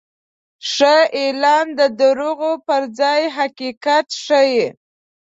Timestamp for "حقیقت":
3.37-4.07